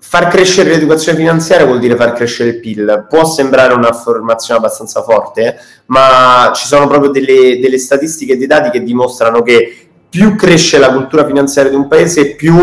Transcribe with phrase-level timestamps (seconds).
[0.00, 3.06] far crescere l'educazione finanziaria vuol dire far crescere il PIL.
[3.08, 8.70] Può sembrare un'affermazione abbastanza forte, ma ci sono proprio delle, delle statistiche e dei dati
[8.70, 12.56] che dimostrano che più cresce la cultura finanziaria di un paese, più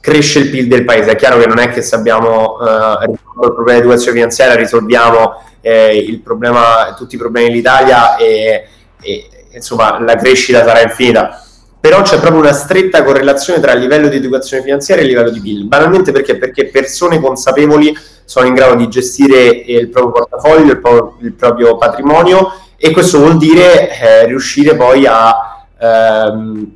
[0.00, 1.12] cresce il PIL del paese.
[1.12, 6.20] È chiaro che non è che se abbiamo eh, il problema dell'educazione finanziaria risolviamo eh,
[6.22, 8.66] problema, tutti i problemi dell'Italia e,
[9.00, 11.38] e insomma la crescita sarà infinita
[11.84, 15.30] però c'è proprio una stretta correlazione tra il livello di educazione finanziaria e il livello
[15.30, 15.66] di PIL.
[15.66, 16.38] Banalmente perché?
[16.38, 17.94] Perché persone consapevoli
[18.24, 23.18] sono in grado di gestire il proprio portafoglio, il, pro- il proprio patrimonio e questo
[23.18, 26.70] vuol dire eh, riuscire poi a, ehm,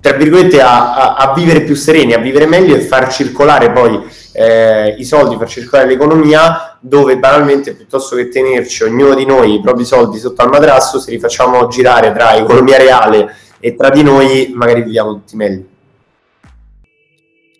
[0.00, 4.00] tra virgolette, a, a, a, vivere più sereni, a vivere meglio e far circolare poi
[4.32, 9.60] eh, i soldi, far circolare l'economia dove banalmente piuttosto che tenerci ognuno di noi i
[9.60, 14.02] propri soldi sotto al madrasso, se li facciamo girare tra economia reale e tra di
[14.02, 15.66] noi magari viviamo tutti meglio.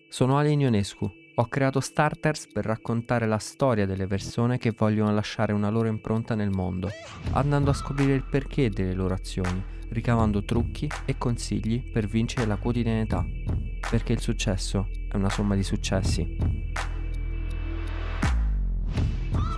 [0.08, 1.24] Sono Ale Ionescu.
[1.38, 6.34] Ho creato Starters per raccontare la storia delle persone che vogliono lasciare una loro impronta
[6.34, 6.88] nel mondo,
[7.32, 12.56] andando a scoprire il perché delle loro azioni, ricavando trucchi e consigli per vincere la
[12.56, 13.22] quotidianità,
[13.90, 16.95] perché il successo è una somma di successi.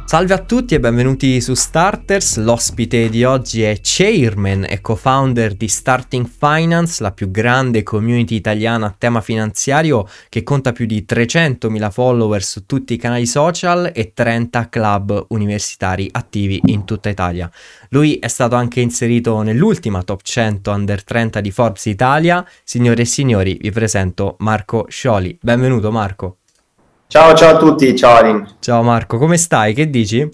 [0.09, 2.39] Salve a tutti e benvenuti su Starters.
[2.39, 8.87] L'ospite di oggi è chairman e co-founder di Starting Finance, la più grande community italiana
[8.87, 14.15] a tema finanziario che conta più di 300.000 follower su tutti i canali social e
[14.15, 17.50] 30 club universitari attivi in tutta Italia.
[17.91, 22.43] Lui è stato anche inserito nell'ultima top 100 under 30 di Forbes Italia.
[22.65, 25.37] Signore e signori, vi presento Marco Scioli.
[25.39, 26.39] Benvenuto Marco.
[27.11, 28.56] Ciao, ciao a tutti, ciao Alin.
[28.61, 29.73] Ciao Marco, come stai?
[29.73, 30.28] Che dici?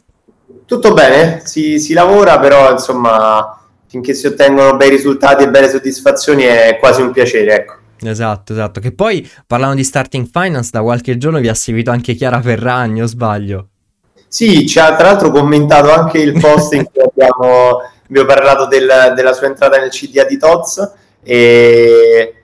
[0.67, 6.43] Tutto bene, si, si lavora, però insomma, finché si ottengono bei risultati e belle soddisfazioni
[6.43, 7.75] è quasi un piacere, ecco.
[8.01, 8.81] Esatto, esatto.
[8.81, 13.03] Che poi parlando di starting finance, da qualche giorno vi ha seguito anche Chiara Ferragni,
[13.03, 13.69] o sbaglio?
[14.27, 19.13] Sì, ci ha tra l'altro commentato anche il post in cui abbiamo, abbiamo parlato del,
[19.15, 22.35] della sua entrata nel CDA di Toz e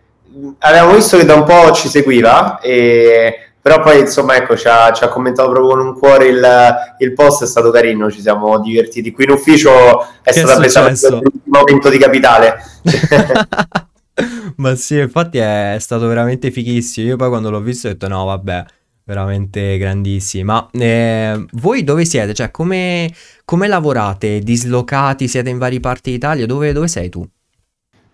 [0.61, 4.91] avevamo visto che da un po' ci seguiva e però poi insomma ecco ci ha,
[4.93, 8.59] ci ha, commentato proprio con un cuore il, il, post è stato carino ci siamo
[8.61, 9.11] divertiti.
[9.11, 12.57] Qui in ufficio è che stata presa l'ultimo momento di capitale.
[14.57, 18.25] Ma sì infatti è stato veramente fighissimo io poi quando l'ho visto ho detto no
[18.25, 18.65] vabbè
[19.11, 20.45] veramente grandissimi.
[20.45, 22.33] Ma eh, voi dove siete?
[22.33, 23.13] Cioè come,
[23.45, 24.39] come lavorate?
[24.39, 25.27] Dislocati?
[25.27, 26.47] Siete in varie parti d'Italia?
[26.47, 27.29] Dove, dove sei tu?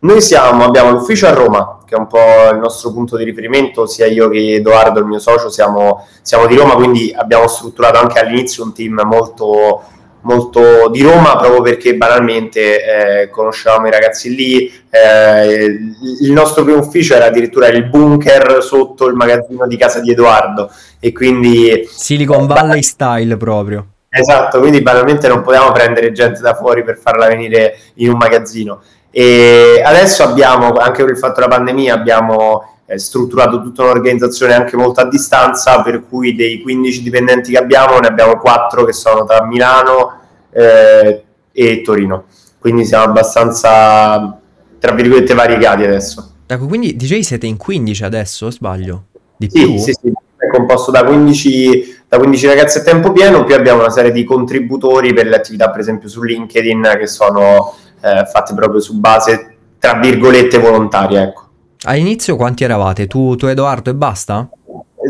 [0.06, 3.86] Noi siamo, abbiamo l'ufficio a Roma, che è un po' il nostro punto di riferimento,
[3.86, 8.20] sia io che Edoardo, il mio socio, siamo, siamo di Roma, quindi abbiamo strutturato anche
[8.20, 9.82] all'inizio un team molto,
[10.20, 14.72] molto di Roma, proprio perché banalmente eh, conoscevamo i ragazzi lì.
[14.88, 15.76] Eh,
[16.20, 20.70] il nostro primo ufficio era addirittura il bunker sotto il magazzino di casa di Edoardo,
[21.00, 21.84] e quindi...
[21.90, 23.86] Silicon Valley style proprio.
[24.08, 28.80] Esatto, quindi banalmente non potevamo prendere gente da fuori per farla venire in un magazzino.
[29.18, 34.76] E adesso abbiamo, anche per il fatto della pandemia, abbiamo eh, strutturato tutta un'organizzazione anche
[34.76, 39.24] molto a distanza, per cui dei 15 dipendenti che abbiamo, ne abbiamo 4 che sono
[39.24, 42.24] tra Milano eh, e Torino.
[42.58, 44.38] Quindi siamo abbastanza,
[44.78, 46.32] tra virgolette, variegati adesso.
[46.46, 49.04] Ecco, quindi dicevi siete in 15 adesso, sbaglio?
[49.38, 49.78] Di sì, più?
[49.78, 53.88] sì, sì, è composto da 15, da 15 ragazzi a tempo pieno, più abbiamo una
[53.88, 58.80] serie di contributori per le attività, per esempio su LinkedIn, che sono eh, fatte proprio
[58.80, 61.22] su base, tra virgolette, volontaria.
[61.22, 61.44] Ecco.
[61.84, 63.06] All'inizio quanti eravate?
[63.06, 64.48] Tu, tu Edoardo e basta?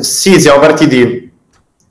[0.01, 1.33] Sì, siamo partiti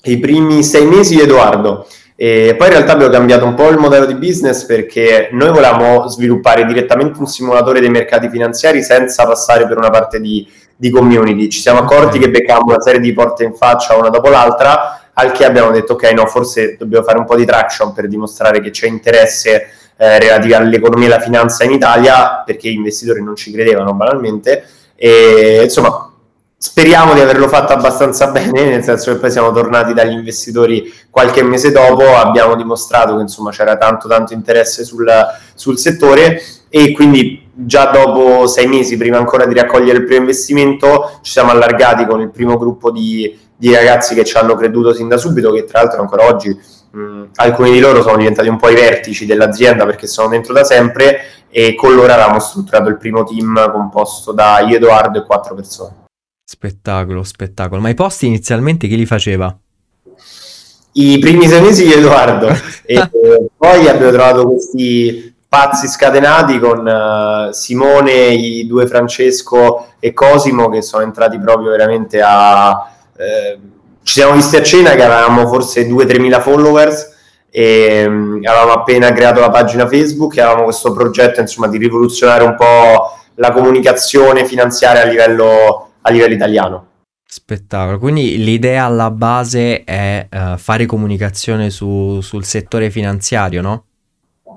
[0.03, 1.87] i primi sei mesi di Edoardo.
[2.17, 6.07] E poi in realtà abbiamo cambiato un po' il modello di business perché noi volevamo
[6.07, 11.49] sviluppare direttamente un simulatore dei mercati finanziari senza passare per una parte di, di community.
[11.49, 15.31] Ci siamo accorti che beccavamo una serie di porte in faccia una dopo l'altra, al
[15.33, 18.69] che abbiamo detto ok, no, forse dobbiamo fare un po' di traction per dimostrare che
[18.69, 19.67] c'è interesse
[19.97, 24.65] eh, relativi all'economia e alla finanza in Italia, perché gli investitori non ci credevano banalmente.
[24.95, 26.11] E insomma,
[26.57, 31.43] speriamo di averlo fatto abbastanza bene, nel senso che poi siamo tornati dagli investitori qualche
[31.43, 35.07] mese dopo, abbiamo dimostrato che insomma c'era tanto tanto interesse sul,
[35.53, 41.19] sul settore e quindi già dopo sei mesi, prima ancora di raccogliere il primo investimento,
[41.21, 45.07] ci siamo allargati con il primo gruppo di, di ragazzi che ci hanno creduto sin
[45.07, 46.57] da subito, che tra l'altro ancora oggi
[46.91, 50.63] mh, alcuni di loro sono diventati un po' i vertici dell'azienda perché sono dentro da
[50.63, 51.19] sempre
[51.49, 56.03] e con loro avevamo strutturato il primo team composto da io, Edoardo e quattro persone.
[56.43, 57.81] Spettacolo, spettacolo.
[57.81, 59.57] Ma i posti inizialmente chi li faceva?
[60.97, 62.47] I primi sei mesi di Edoardo
[62.85, 63.09] e
[63.57, 70.81] poi abbiamo trovato questi pazzi scatenati con uh, Simone, i due Francesco e Cosimo che
[70.81, 72.94] sono entrati proprio veramente a...
[73.17, 73.59] Eh,
[74.03, 77.13] ci siamo visti a cena che avevamo forse 2-3 mila followers
[77.49, 82.43] e um, avevamo appena creato la pagina Facebook e avevamo questo progetto insomma di rivoluzionare
[82.43, 86.87] un po' la comunicazione finanziaria a livello, a livello italiano.
[87.25, 93.85] Spettacolo, quindi l'idea alla base è uh, fare comunicazione su, sul settore finanziario, no?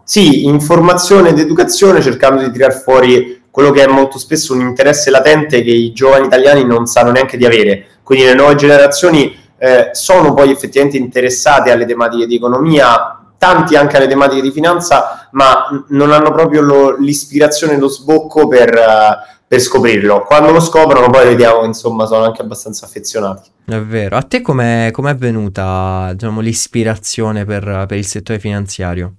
[0.04, 5.10] Sì, informazione ed educazione cercando di tirar fuori quello che è molto spesso un interesse
[5.10, 7.86] latente che i giovani italiani non sanno neanche di avere.
[8.02, 13.96] Quindi le nuove generazioni eh, sono poi effettivamente interessate alle tematiche di economia, tanti anche
[13.96, 19.36] alle tematiche di finanza, ma non hanno proprio lo, l'ispirazione e lo sbocco per, uh,
[19.46, 20.22] per, scoprirlo.
[20.22, 23.50] Quando lo scoprono poi vediamo insomma sono anche abbastanza affezionati.
[23.64, 24.16] È vero.
[24.16, 29.14] A te com'è, com'è venuta diciamo, l'ispirazione per, per il settore finanziario?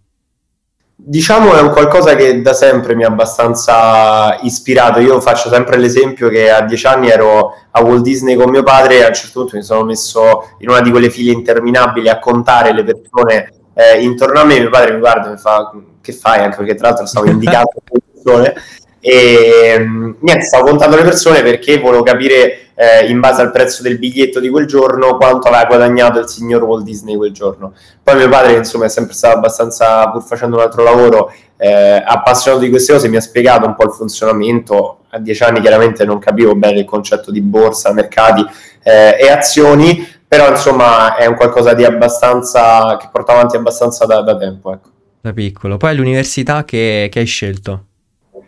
[1.01, 4.99] Diciamo è un qualcosa che da sempre mi ha abbastanza ispirato.
[4.99, 8.97] Io faccio sempre l'esempio che a dieci anni ero a Walt Disney con mio padre
[8.97, 12.19] e a un certo punto mi sono messo in una di quelle file interminabili a
[12.19, 14.59] contare le persone eh, intorno a me.
[14.59, 16.43] Mio padre mi guarda e mi fa: Che fai?
[16.43, 18.53] Anche perché, tra l'altro, stavo indicando le persone.
[18.99, 23.83] E mm, niente, stavo contando le persone perché volevo capire eh, in base al prezzo
[23.83, 27.73] del biglietto di quel giorno quanto aveva guadagnato il signor Walt Disney quel giorno.
[28.01, 32.63] Poi mio padre, insomma, è sempre stato abbastanza, pur facendo un altro lavoro, eh, appassionato
[32.63, 34.99] di queste cose, mi ha spiegato un po' il funzionamento.
[35.09, 38.45] A dieci anni chiaramente non capivo bene il concetto di borsa, mercati
[38.83, 44.21] eh, e azioni, però insomma è un qualcosa di abbastanza che porta avanti abbastanza da,
[44.21, 44.71] da tempo.
[44.71, 44.89] Ecco.
[45.19, 45.75] Da piccolo.
[45.75, 47.87] Poi l'università che, che hai scelto?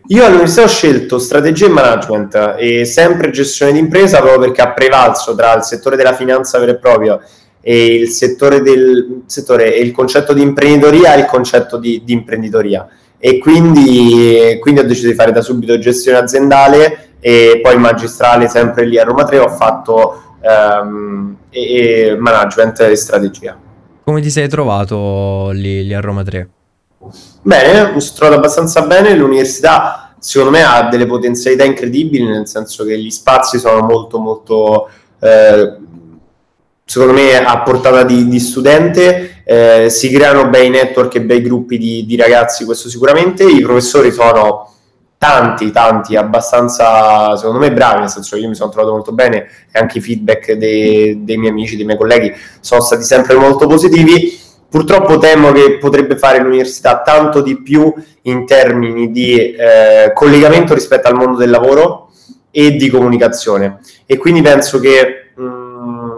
[0.08, 5.36] Io all'università ho scelto strategia e management e sempre gestione d'impresa proprio perché ha prevalso
[5.36, 7.22] tra il settore della finanza vero e proprio
[7.62, 12.88] e il settore del settore il concetto di imprenditoria e il concetto di, di imprenditoria
[13.24, 18.84] e quindi, quindi, ho deciso di fare da subito gestione aziendale e poi magistrale sempre
[18.86, 23.56] lì a Roma 3 ho fatto um, e, e management e strategia.
[24.04, 26.50] Come ti sei trovato lì, lì a Roma 3?
[27.42, 29.16] Bene, trovato abbastanza bene.
[29.16, 34.90] L'università, secondo me, ha delle potenzialità incredibili, nel senso che gli spazi sono molto, molto,
[35.20, 35.78] eh,
[36.86, 39.42] secondo me, a portata di, di studente.
[39.44, 43.44] Eh, si creano bei network e bei gruppi di, di ragazzi, questo sicuramente.
[43.44, 44.70] I professori sono
[45.18, 49.48] tanti, tanti, abbastanza, secondo me, bravi, nel senso che io mi sono trovato molto bene
[49.72, 53.68] e anche i feedback dei, dei miei amici, dei miei colleghi sono stati sempre molto
[53.68, 60.74] positivi Purtroppo temo che potrebbe fare l'università tanto di più in termini di eh, collegamento
[60.74, 62.10] rispetto al mondo del lavoro
[62.52, 63.80] e di comunicazione.
[64.06, 66.18] E quindi penso che, mh, mm,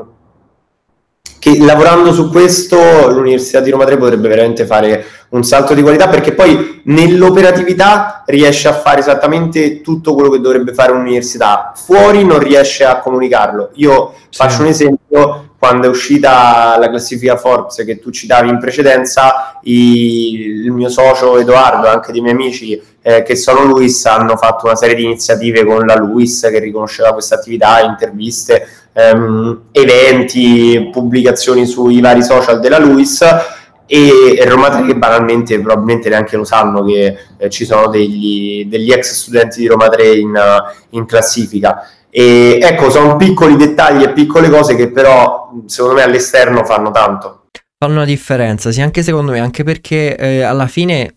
[1.39, 6.07] che lavorando su questo l'Università di Roma 3 potrebbe veramente fare un salto di qualità
[6.07, 12.37] perché poi nell'operatività riesce a fare esattamente tutto quello che dovrebbe fare un'università, fuori non
[12.37, 13.71] riesce a comunicarlo.
[13.73, 14.37] Io sì.
[14.37, 20.69] faccio un esempio, quando è uscita la classifica Forbes che tu citavi in precedenza, il
[20.71, 24.93] mio socio Edoardo anche dei miei amici eh, che sono Luis hanno fatto una serie
[24.93, 32.23] di iniziative con la Luis che riconosceva questa attività, interviste, ehm, eventi, pubblicazioni sui vari
[32.23, 33.23] social della Luis.
[33.85, 39.13] E Roma 3 banalmente probabilmente neanche lo sanno che eh, ci sono degli, degli, ex
[39.13, 44.75] studenti di Roma 3 in, in classifica e ecco, sono piccoli dettagli e piccole cose
[44.75, 47.45] che però secondo me all'esterno fanno tanto.
[47.79, 51.15] Fanno una differenza, sì, anche secondo me, anche perché eh, alla fine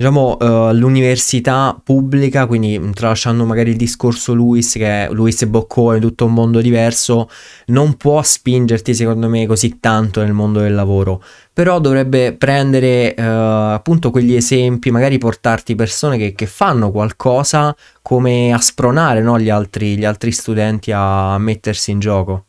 [0.00, 6.24] diciamo, uh, l'università pubblica, quindi tralasciando magari il discorso Luis, che Luis e Boccone, tutto
[6.24, 7.28] un mondo diverso,
[7.66, 11.22] non può spingerti, secondo me, così tanto nel mondo del lavoro.
[11.52, 18.54] Però dovrebbe prendere uh, appunto quegli esempi, magari portarti persone che, che fanno qualcosa come
[18.54, 22.44] a spronare no, gli, altri, gli altri studenti a mettersi in gioco.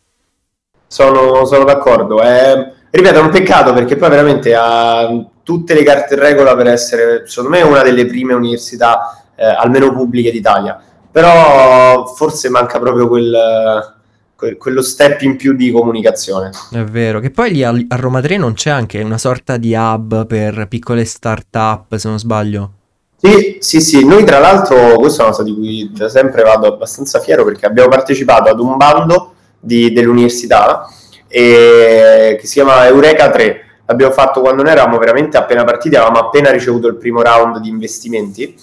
[0.88, 2.22] Sono, sono d'accordo.
[2.22, 5.10] È, ripeto, è un peccato perché poi veramente ha
[5.44, 9.92] tutte le carte in regola per essere, secondo me, una delle prime università, eh, almeno
[9.94, 10.80] pubbliche d'Italia.
[11.12, 13.96] Però forse manca proprio quel,
[14.36, 16.52] quel, quello step in più di comunicazione.
[16.72, 19.74] È vero, che poi lì a, a Roma 3 non c'è anche una sorta di
[19.74, 22.72] hub per piccole start-up, se non sbaglio.
[23.18, 26.66] Sì, sì, sì, noi tra l'altro, questa è una cosa di cui da sempre vado
[26.66, 30.88] abbastanza fiero perché abbiamo partecipato ad un bando di, dell'università
[31.32, 33.66] e, che si chiama Eureka 3.
[33.86, 37.70] L'abbiamo fatto quando noi eravamo veramente appena partiti, avevamo appena ricevuto il primo round di
[37.70, 38.56] investimenti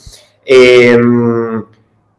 [0.43, 0.99] e,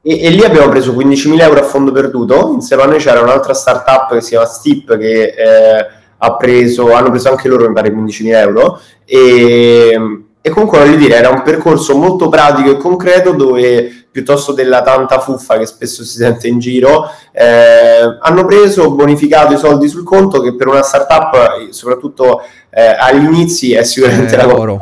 [0.02, 2.52] e, e lì abbiamo preso 15.000 euro a fondo perduto.
[2.54, 5.88] Insieme a noi c'era un'altra startup che si chiama Steep che eh,
[6.18, 11.16] ha preso, hanno preso anche loro mi pare 15.000 euro e e comunque voglio dire,
[11.16, 16.18] era un percorso molto pratico e concreto dove piuttosto della tanta fuffa che spesso si
[16.18, 21.70] sente in giro, eh, hanno preso, bonificato i soldi sul conto che per una startup,
[21.70, 24.78] soprattutto eh, agli inizi, è sicuramente la cosa,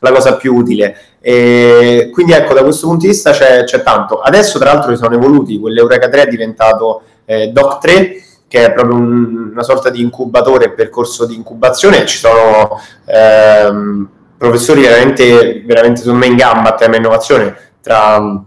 [0.00, 0.96] la, cosa, più utile.
[1.20, 4.20] E quindi ecco, da questo punto di vista c'è, c'è tanto.
[4.20, 8.96] Adesso tra l'altro sono evoluti, quell'Eureka 3 è diventato eh, Doc 3, che è proprio
[8.96, 16.26] un, una sorta di incubatore, percorso di incubazione, ci sono ehm, professori veramente, veramente me
[16.26, 18.42] in gamba a tema innovazione, tra,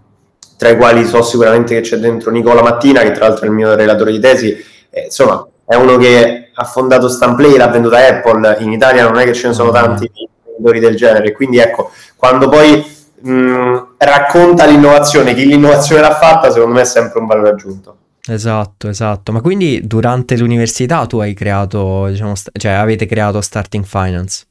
[0.62, 3.54] tra, i quali so sicuramente che c'è dentro Nicola Mattina, che tra l'altro è il
[3.54, 4.56] mio relatore di tesi,
[4.90, 9.24] eh, insomma è uno che ha fondato Stamplay, l'ha venduta Apple, in Italia non è
[9.24, 9.74] che ce ne sono mm.
[9.74, 10.08] tanti
[10.44, 12.84] venditori del genere, quindi ecco, quando poi
[13.20, 17.96] mh, racconta l'innovazione, chi l'innovazione l'ha fatta, secondo me è sempre un valore aggiunto.
[18.24, 19.32] Esatto, esatto.
[19.32, 24.44] Ma quindi durante l'università tu hai creato, diciamo, st- cioè avete creato Starting Finance?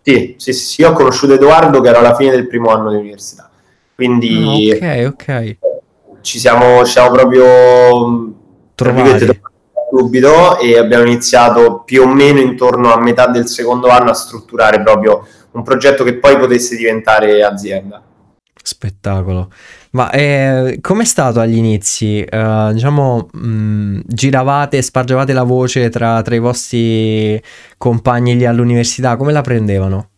[0.00, 2.96] Sì, sì, sì, sì, ho conosciuto Edoardo che era alla fine del primo anno di
[2.96, 3.47] università.
[3.98, 5.56] Quindi mm, ok, ok.
[6.20, 8.32] Ci siamo, ci siamo proprio
[8.76, 9.40] trovati
[9.90, 14.80] subito e abbiamo iniziato più o meno intorno a metà del secondo anno a strutturare
[14.84, 18.00] proprio un progetto che poi potesse diventare azienda.
[18.62, 19.50] Spettacolo.
[19.90, 22.24] Ma eh, com'è stato agli inizi?
[22.30, 27.42] Uh, diciamo, mh, mm, giravate, spargevate la voce tra, tra, i vostri
[27.76, 30.10] compagni lì all'università, come la prendevano?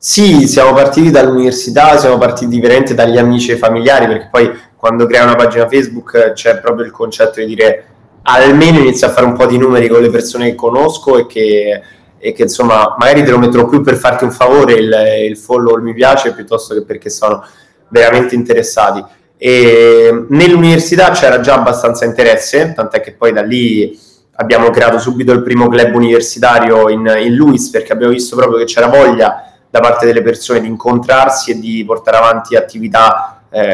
[0.00, 5.24] Sì, siamo partiti dall'università, siamo partiti veramente dagli amici e familiari, perché poi quando crea
[5.24, 7.86] una pagina Facebook c'è proprio il concetto di dire
[8.22, 11.82] almeno inizio a fare un po' di numeri con le persone che conosco e che,
[12.16, 14.94] e che insomma magari te lo metterò più per farti un favore il,
[15.30, 17.44] il follow il mi piace piuttosto che perché sono
[17.88, 19.04] veramente interessati.
[19.36, 23.98] E nell'università c'era già abbastanza interesse, tant'è che poi da lì
[24.36, 28.64] abbiamo creato subito il primo club universitario in, in Luis perché abbiamo visto proprio che
[28.64, 33.68] c'era voglia da parte delle persone di incontrarsi e di portare avanti attività eh,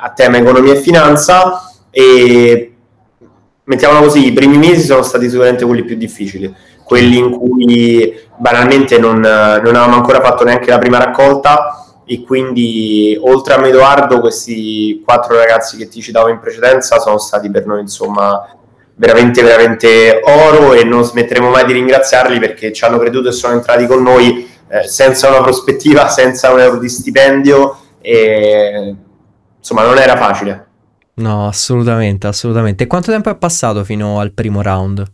[0.00, 1.72] a tema economia e finanza.
[1.90, 2.74] E
[3.64, 6.54] mettiamola così, i primi mesi sono stati sicuramente quelli più difficili,
[6.84, 11.74] quelli in cui banalmente non, non avevamo ancora fatto neanche la prima raccolta.
[12.04, 17.48] E quindi oltre a Medoardo questi quattro ragazzi che ti citavo in precedenza sono stati
[17.52, 18.48] per noi insomma
[18.96, 20.72] veramente veramente oro.
[20.72, 24.49] E non smetteremo mai di ringraziarli perché ci hanno creduto e sono entrati con noi
[24.70, 28.94] eh, senza una prospettiva, senza un euro di stipendio e
[29.58, 30.66] insomma non era facile.
[31.14, 32.84] No, assolutamente, assolutamente.
[32.84, 35.04] E quanto tempo è passato fino al primo round?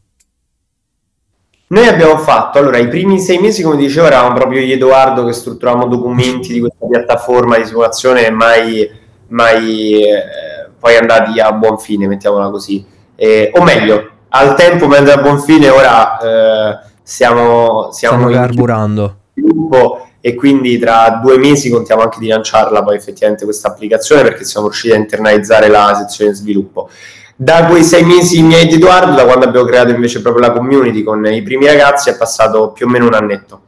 [1.69, 5.25] Noi abbiamo fatto, allora, i primi sei mesi, come dicevo, eravamo proprio io e Edoardo
[5.25, 8.89] che strutturavamo documenti di questa piattaforma di simulazione e mai,
[9.29, 12.87] mai eh, poi andati a buon fine, mettiamola così.
[13.17, 19.17] Eh, o meglio, al tempo mentre a buon fine, ora eh, siamo, siamo Stiamo carburando.
[19.37, 24.45] Sviluppo, e quindi tra due mesi contiamo anche di lanciarla poi effettivamente questa applicazione perché
[24.45, 26.89] siamo riusciti a internalizzare la sezione sviluppo
[27.39, 31.03] da quei sei mesi miei di Edoardo, da quando abbiamo creato invece proprio la community
[31.03, 33.61] con i primi ragazzi, è passato più o meno un annetto.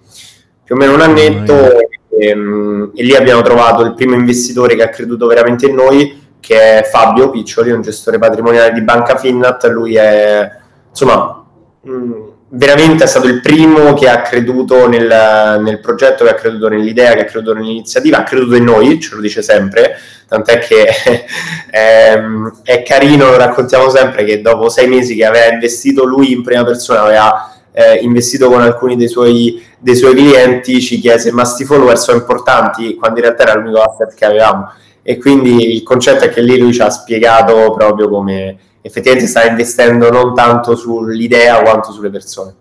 [0.65, 4.75] Più o meno un annetto oh, e, ehm, e, lì abbiamo trovato il primo investitore
[4.75, 9.17] che ha creduto veramente in noi, che è Fabio Piccioli, un gestore patrimoniale di Banca
[9.19, 9.67] Finnat.
[9.67, 10.51] Lui è,
[10.89, 11.45] insomma,
[11.83, 12.13] mh,
[12.51, 17.15] veramente è stato il primo che ha creduto nel, nel, progetto, che ha creduto nell'idea,
[17.15, 21.25] che ha creduto nell'iniziativa, ha creduto in noi, ce lo dice sempre, tant'è che è,
[22.15, 26.43] ehm, è carino, lo raccontiamo sempre, che dopo sei mesi che aveva investito lui in
[26.43, 31.45] prima persona, aveva eh, investito con alcuni dei suoi, dei suoi, clienti, ci chiese ma
[31.45, 34.73] sti follower sono importanti, quando in realtà era l'unico asset che avevamo.
[35.03, 39.47] E quindi il concetto è che lì lui ci ha spiegato proprio come effettivamente sta
[39.47, 42.55] investendo non tanto sull'idea quanto sulle persone.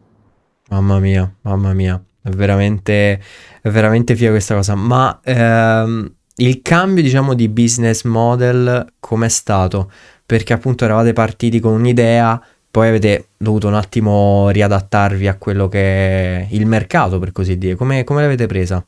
[0.69, 3.21] Mamma mia, mamma mia, è veramente,
[3.61, 4.75] è veramente figa questa cosa.
[4.75, 9.89] Ma ehm, il cambio, diciamo, di business model com'è stato?
[10.25, 15.79] Perché appunto eravate partiti con un'idea, poi avete dovuto un attimo riadattarvi a quello che
[15.79, 17.75] è il mercato, per così dire.
[17.75, 18.85] Come, come l'avete presa?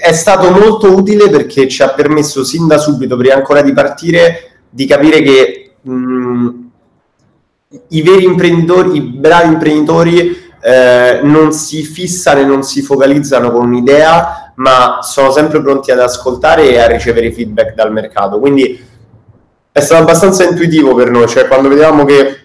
[0.00, 4.58] È stato molto utile perché ci ha permesso sin da subito, prima ancora di partire,
[4.68, 6.48] di capire che mh,
[7.88, 13.66] i veri imprenditori, i bravi imprenditori eh, non si fissano e non si focalizzano con
[13.66, 18.38] un'idea, ma sono sempre pronti ad ascoltare e a ricevere feedback dal mercato.
[18.38, 18.86] Quindi
[19.70, 22.36] è stato abbastanza intuitivo per noi, cioè quando vedevamo che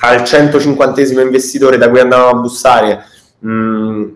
[0.00, 3.04] al 150 investitore da cui andavamo a bussare
[3.38, 3.48] mh,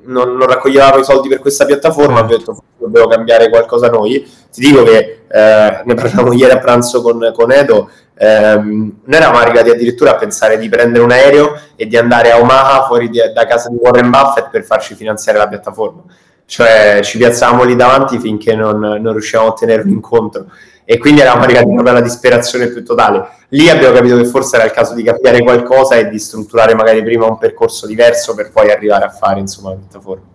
[0.04, 4.28] non, non, raccoglievamo i soldi per questa piattaforma, abbiamo detto dobbiamo cambiare qualcosa noi.
[4.52, 9.38] Ti dico che eh, ne parlavamo ieri a pranzo con, con Edo, ehm, noi eravamo
[9.38, 13.20] arrivati addirittura a pensare di prendere un aereo e di andare a Omaha fuori di,
[13.32, 16.02] da casa di Warren Buffett per farci finanziare la piattaforma.
[16.44, 20.46] Cioè ci piazzavamo lì davanti finché non, non riuscivamo a tenerlo incontro.
[20.84, 23.26] e quindi eravamo arrivati proprio alla disperazione più totale.
[23.50, 27.02] Lì abbiamo capito che forse era il caso di cambiare qualcosa e di strutturare magari
[27.02, 30.31] prima un percorso diverso per poi arrivare a fare insomma la piattaforma.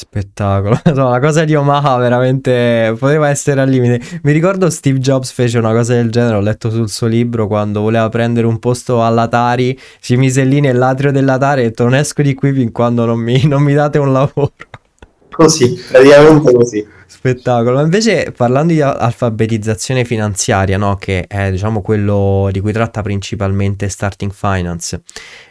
[0.00, 4.00] Spettacolo, no, la cosa di Omaha veramente poteva essere al limite.
[4.22, 7.82] Mi ricordo Steve Jobs fece una cosa del genere, ho letto sul suo libro quando
[7.82, 12.22] voleva prendere un posto all'Atari, si mise lì nell'atrio dell'Atari e ha detto non esco
[12.22, 14.52] di qui fin quando non mi, non mi date un lavoro.
[15.30, 16.86] Così, praticamente così.
[17.06, 17.76] Spettacolo.
[17.76, 23.88] Ma invece parlando di alfabetizzazione finanziaria, no, che è diciamo quello di cui tratta principalmente
[23.88, 25.02] Starting Finance,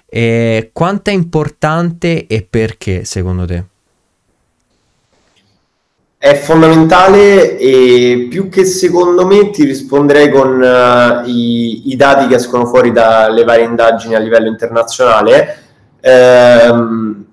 [0.08, 3.63] eh, quanto è importante e perché secondo te?
[6.21, 12.35] È fondamentale e più che secondo me ti risponderei con uh, i, i, dati che
[12.35, 15.63] escono fuori dalle varie indagini a livello internazionale.
[16.01, 17.25] Ehm,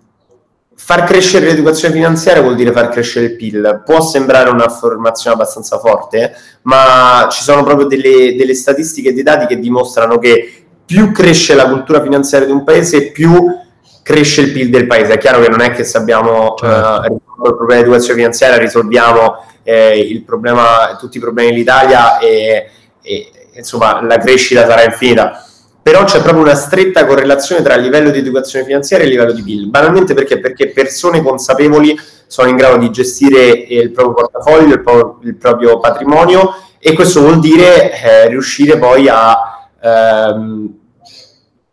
[0.76, 3.82] far crescere l'educazione finanziaria vuol dire far crescere il PIL.
[3.84, 9.24] Può sembrare una formazione abbastanza forte, ma ci sono proprio delle, delle statistiche e dei
[9.24, 13.34] dati che dimostrano che più cresce la cultura finanziaria di un paese, più
[14.06, 15.14] cresce il PIL del paese.
[15.14, 17.10] È chiaro che non è che se abbiamo certo.
[17.10, 22.70] uh, il problema dell'educazione finanziaria risolviamo eh, il problema, tutti i problemi dell'Italia e,
[23.02, 25.44] e insomma la crescita sarà infinita.
[25.82, 29.32] Però c'è proprio una stretta correlazione tra il livello di educazione finanziaria e il livello
[29.32, 29.70] di PIL.
[29.70, 30.38] Banalmente perché?
[30.38, 31.98] Perché persone consapevoli
[32.28, 37.22] sono in grado di gestire il proprio portafoglio, il, pro- il proprio patrimonio e questo
[37.22, 40.75] vuol dire eh, riuscire poi a ehm,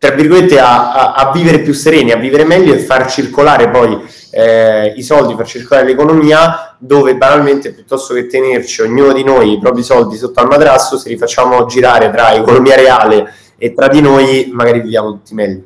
[0.04, 3.98] tra virgolette, a, a, a, vivere più sereni, a vivere meglio e far circolare poi
[4.30, 9.58] eh, i soldi, far circolare l'economia, dove banalmente piuttosto che tenerci ognuno di noi i
[9.58, 14.02] propri soldi sotto al madrasso, se li facciamo girare tra economia reale e tra di
[14.02, 15.62] noi, magari viviamo tutti meglio.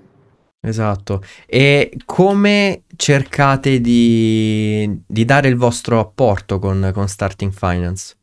[0.61, 1.21] Esatto.
[1.45, 8.18] E come cercate di, di dare il vostro apporto con, con Starting Finance?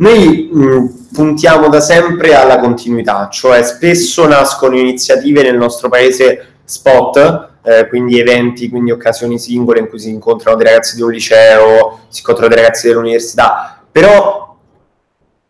[0.00, 7.48] Noi mh, puntiamo da sempre alla continuità, cioè spesso nascono iniziative nel nostro paese spot,
[7.62, 11.98] eh, quindi eventi, quindi occasioni singole in cui si incontrano dei ragazzi di un liceo,
[12.08, 14.56] si incontrano dei ragazzi dell'università, però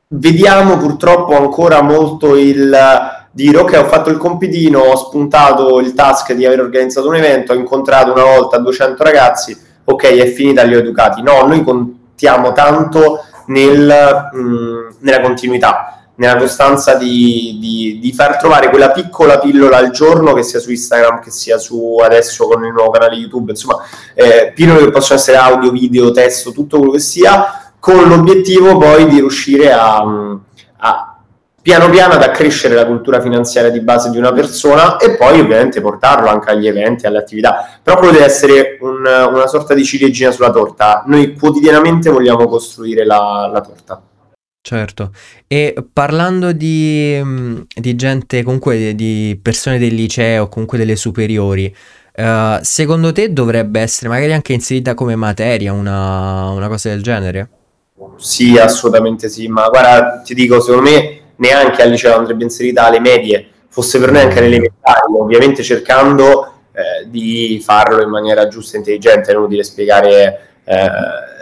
[0.09, 2.75] vediamo purtroppo ancora molto il
[3.31, 7.53] dire ok ho fatto il compitino, ho spuntato il task di aver organizzato un evento,
[7.53, 11.21] ho incontrato una volta 200 ragazzi, ok è finita, li ho educati.
[11.21, 18.71] No, noi contiamo tanto nel, mh, nella continuità, nella costanza di, di, di, far trovare
[18.71, 22.73] quella piccola pillola al giorno, che sia su Instagram, che sia su adesso con il
[22.73, 23.83] nuovo canale YouTube, insomma,
[24.15, 29.07] eh, pillole che possono essere audio, video, testo, tutto quello che sia, con l'obiettivo poi
[29.07, 30.48] di riuscire a, a
[31.69, 35.83] piano piano ad accrescere la cultura finanziaria di base di una persona e poi ovviamente
[35.83, 37.79] portarlo anche agli eventi, alle attività.
[37.83, 41.03] Però quello deve essere un, una sorta di ciliegina sulla torta.
[41.07, 44.01] Noi quotidianamente vogliamo costruire la, la torta.
[44.63, 45.11] Certo,
[45.47, 51.75] e parlando di, mm, di gente, comunque di persone del liceo, comunque delle superiori,
[52.17, 57.51] uh, secondo te dovrebbe essere magari anche inserita come materia una, una cosa del genere?
[58.17, 63.01] Sì, assolutamente sì, ma guarda, ti dico, secondo me neanche al liceo andrebbe inserita alle
[63.01, 68.77] medie, fosse per noi anche nelle elementari, ovviamente cercando eh, di farlo in maniera giusta
[68.77, 70.89] e intelligente, non dire spiegare eh,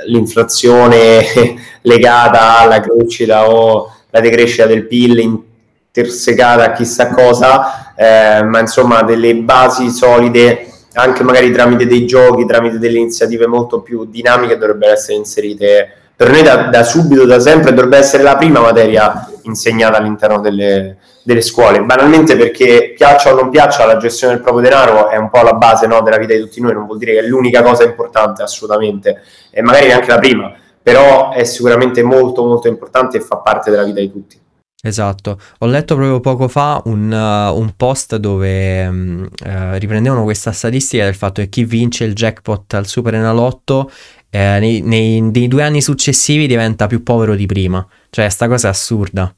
[0.07, 1.25] l'inflazione
[1.83, 9.03] legata alla crescita o la decrescita del PIL intersecata a chissà cosa, eh, ma insomma
[9.03, 14.93] delle basi solide anche magari tramite dei giochi, tramite delle iniziative molto più dinamiche dovrebbero
[14.93, 19.99] essere inserite per noi da, da, subito, da sempre, dovrebbe essere la prima materia insegnata
[19.99, 25.11] all'interno delle, delle, scuole, banalmente perché piaccia o non piaccia la gestione del proprio denaro
[25.11, 27.19] è un po' la base no, della vita di tutti noi, non vuol dire che
[27.19, 32.67] è l'unica cosa importante assolutamente, e magari neanche la prima, però è sicuramente molto molto
[32.67, 34.41] importante e fa parte della vita di tutti.
[34.87, 40.53] Esatto, ho letto proprio poco fa un, uh, un post dove um, uh, riprendevano questa
[40.53, 43.91] statistica del fatto che chi vince il jackpot al Super Enalotto
[44.31, 47.85] eh, nei, nei, nei, due anni successivi diventa più povero di prima.
[48.11, 49.35] Cioè, sta cosa è assurda.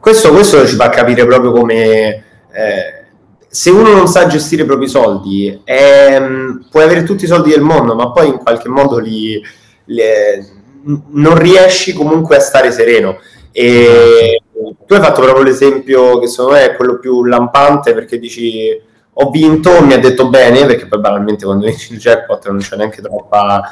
[0.00, 3.04] Questo, questo ci fa capire proprio come eh,
[3.46, 7.60] se uno non sa gestire i propri soldi, ehm, puoi avere tutti i soldi del
[7.60, 9.40] mondo, ma poi in qualche modo li,
[9.84, 10.02] li,
[11.10, 13.20] non riesci comunque a stare sereno.
[13.52, 14.40] E
[14.86, 19.30] tu hai fatto proprio l'esempio che secondo me è quello più lampante perché dici ho
[19.30, 23.02] vinto, mi ha detto bene, perché poi banalmente quando vinci il jackpot non c'è neanche
[23.02, 23.62] troppa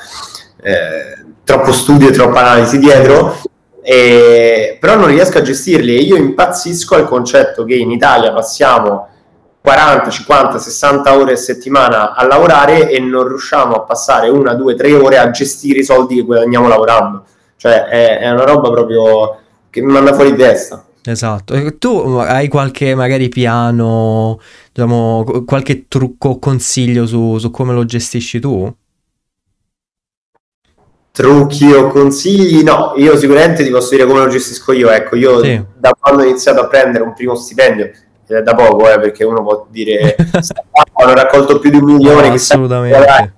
[0.62, 3.40] eh, troppo studio e troppa analisi dietro,
[3.82, 9.08] e, però non riesco a gestirli e io impazzisco al concetto che in Italia passiamo
[9.62, 14.74] 40, 50, 60 ore a settimana a lavorare e non riusciamo a passare una, due,
[14.74, 17.24] tre ore a gestire i soldi che guadagniamo lavorando.
[17.56, 20.84] Cioè è, è una roba proprio che mi manda fuori di testa.
[21.02, 24.38] Esatto, e tu hai qualche magari piano,
[24.72, 28.74] diciamo, qualche trucco o consiglio su, su come lo gestisci tu?
[31.20, 32.62] trucchi o consigli?
[32.62, 34.90] No, io sicuramente ti posso dire come lo gestisco io.
[34.90, 35.62] Ecco, io sì.
[35.76, 37.90] da quando ho iniziato a prendere un primo stipendio,
[38.26, 40.16] è da poco, eh, perché uno può dire
[40.94, 42.28] hanno raccolto più di un milione.
[42.28, 43.32] No, assolutamente.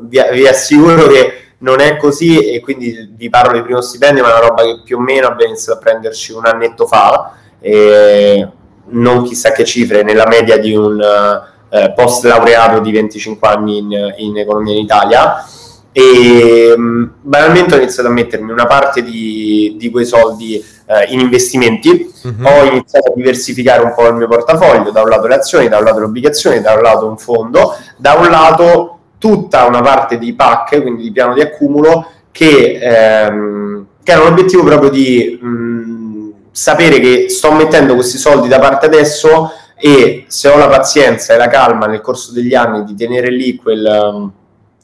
[0.00, 4.30] Vi, vi, assicuro che non è così e quindi vi parlo di primo stipendio, ma
[4.30, 7.32] è una roba che più o meno abbiamo iniziato a prenderci un annetto fa.
[7.60, 8.48] E
[8.90, 14.14] non chissà che cifre, nella media di un eh, post laureato di 25 anni in,
[14.18, 15.44] in economia in Italia
[15.92, 21.20] e mm, banalmente ho iniziato a mettermi una parte di, di quei soldi eh, in
[21.20, 22.46] investimenti, uh-huh.
[22.46, 25.78] ho iniziato a diversificare un po' il mio portafoglio, da un lato le azioni, da
[25.78, 30.18] un lato le obbligazioni, da un lato un fondo, da un lato tutta una parte
[30.18, 36.30] di PAC, quindi di piano di accumulo, che, ehm, che era l'obiettivo proprio di mh,
[36.52, 41.36] sapere che sto mettendo questi soldi da parte adesso e se ho la pazienza e
[41.36, 44.32] la calma nel corso degli anni di tenere lì quel...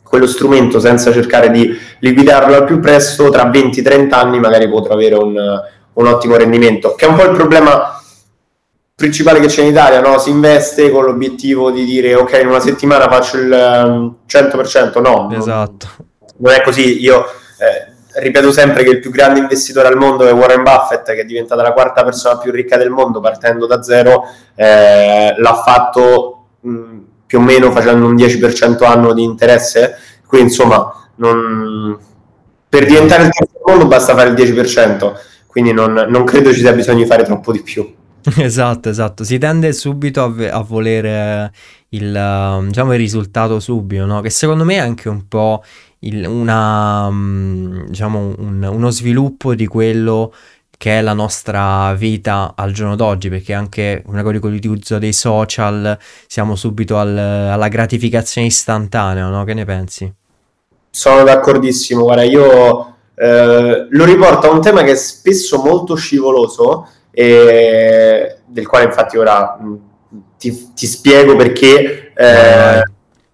[0.05, 5.17] Quello strumento senza cercare di liquidarlo al più presto, tra 20-30 anni magari potrò avere
[5.17, 5.35] un,
[5.93, 8.01] un, ottimo rendimento, che è un po' il problema
[8.95, 10.19] principale che c'è in Italia, no?
[10.19, 15.37] si investe con l'obiettivo di dire ok in una settimana faccio il 100%, um, no,
[15.37, 15.87] esatto.
[16.39, 17.25] non, è così, io
[17.59, 21.25] eh, ripeto sempre che il più grande investitore al mondo è Warren Buffett, che è
[21.25, 26.47] diventata la quarta persona più ricca del mondo partendo da zero, eh, l'ha fatto...
[26.61, 31.99] Mh, più o meno facendo un 10% annuo di interesse, quindi insomma non...
[32.69, 35.13] per diventare il terzo mondo basta fare il 10%,
[35.49, 37.93] quindi non, non credo ci sia bisogno di fare troppo di più.
[38.37, 41.53] Esatto, esatto, si tende subito a, v- a volere
[41.91, 44.21] il, diciamo, il risultato subito, no?
[44.23, 45.63] che secondo me è anche un po'
[46.01, 47.11] il, una,
[47.87, 50.33] diciamo, un, uno sviluppo di quello
[50.77, 56.57] che è la nostra vita al giorno d'oggi, perché anche con l'utilizzo dei social siamo
[56.57, 59.45] subito al, alla gratificazione istantanea, no?
[59.45, 60.13] Che ne pensi?
[60.91, 66.89] Sono d'accordissimo, guarda, io eh, lo riporto a un tema che è spesso molto scivoloso,
[67.15, 69.75] e del quale infatti ora mh,
[70.39, 72.83] ti, ti, spiego perché eh,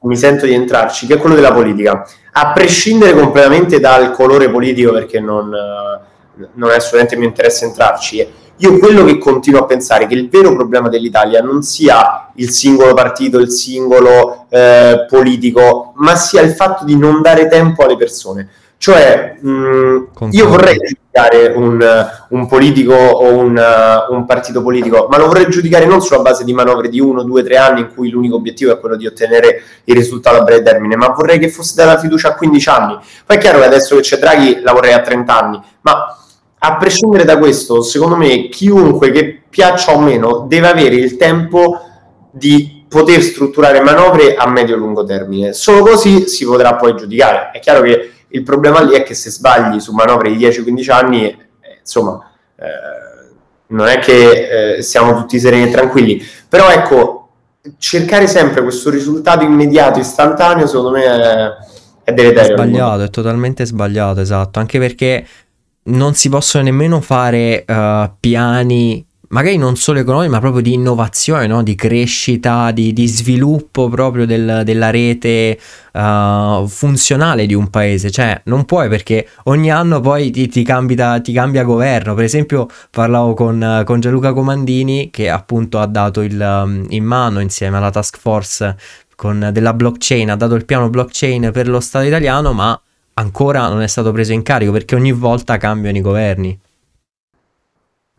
[0.03, 2.07] mi sento di entrarci, che è quello della politica.
[2.33, 5.53] A prescindere completamente dal colore politico, perché non...
[5.53, 6.09] Eh,
[6.55, 8.27] non è assolutamente mio interesse entrarci.
[8.57, 12.51] Io quello che continuo a pensare è che il vero problema dell'Italia non sia il
[12.51, 17.97] singolo partito, il singolo eh, politico, ma sia il fatto di non dare tempo alle
[17.97, 18.49] persone.
[18.81, 25.19] Cioè, mh, io vorrei giudicare un, un politico o un, uh, un, partito politico, ma
[25.19, 28.09] lo vorrei giudicare non sulla base di manovre di uno, due, tre anni in cui
[28.09, 31.75] l'unico obiettivo è quello di ottenere il risultato a breve termine, ma vorrei che fosse
[31.77, 32.99] data fiducia a 15 anni.
[33.27, 36.17] Poi è chiaro che adesso che c'è Draghi la vorrei a 30 anni, ma
[36.59, 41.81] a prescindere da questo, secondo me chiunque che piaccia o meno deve avere il tempo
[42.31, 45.53] di poter strutturare manovre a medio e lungo termine.
[45.53, 47.51] Solo così si potrà poi giudicare.
[47.53, 51.25] È chiaro che il problema lì è che se sbagli su manovre di 10-15 anni,
[51.27, 51.39] eh,
[51.81, 52.65] insomma, eh,
[53.69, 56.23] non è che eh, siamo tutti sereni e tranquilli.
[56.49, 57.29] Però ecco,
[57.79, 61.51] cercare sempre questo risultato immediato, istantaneo, secondo me è,
[62.05, 62.51] è deleterio.
[62.51, 64.59] È sbagliato, è totalmente sbagliato, esatto.
[64.59, 65.27] Anche perché
[65.85, 71.47] non si possono nemmeno fare uh, piani magari non solo economici, ma proprio di innovazione,
[71.47, 71.63] no?
[71.63, 75.59] di crescita, di, di sviluppo proprio del, della rete
[75.93, 78.11] uh, funzionale di un paese.
[78.11, 82.15] Cioè, non puoi perché ogni anno poi ti, ti, cambia, ti cambia, governo.
[82.15, 87.41] Per esempio, parlavo con, con, Gianluca Comandini, che appunto ha dato il, um, in mano
[87.41, 88.77] insieme alla task force
[89.15, 92.81] con, della blockchain, ha dato il piano blockchain per lo Stato italiano, ma
[93.15, 96.59] ancora non è stato preso in carico perché ogni volta cambiano i governi.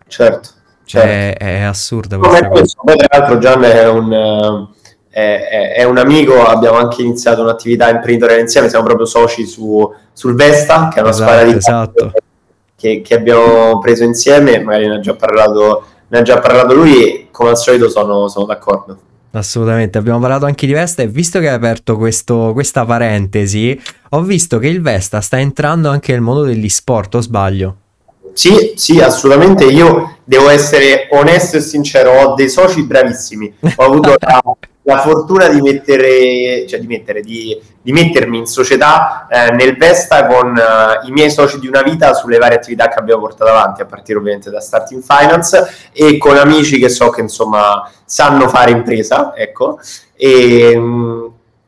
[0.07, 0.59] Certo.
[0.91, 1.43] Cioè, certo.
[1.43, 2.75] È, è assurda questa cosa.
[2.83, 4.67] Poi, tra l'altro, Gian è un,
[5.09, 10.35] è, è un, amico, abbiamo anche iniziato un'attività imprenditoriale insieme, siamo proprio soci su, sul
[10.35, 12.11] Vesta, che è una esatto, squadra di esatto.
[12.75, 17.29] che, che, abbiamo preso insieme, magari ne ha già parlato, ne ha già parlato lui
[17.31, 18.97] come al solito sono, sono d'accordo.
[19.31, 24.21] Assolutamente, abbiamo parlato anche di Vesta e visto che hai aperto questo, questa parentesi, ho
[24.23, 27.75] visto che il Vesta sta entrando anche nel mondo degli sport, o sbaglio?
[28.33, 29.65] Sì, sì, assolutamente.
[29.65, 33.53] Io devo essere onesto e sincero, ho dei soci bravissimi.
[33.75, 34.41] Ho avuto la,
[34.83, 40.25] la fortuna di mettere, cioè di, mettere, di, di mettermi in società eh, nel Vesta
[40.25, 43.81] con eh, i miei soci di una vita sulle varie attività che abbiamo portato avanti,
[43.81, 48.71] a partire ovviamente da Starting Finance e con amici che so che insomma sanno fare
[48.71, 49.79] impresa, ecco.
[50.15, 50.79] E,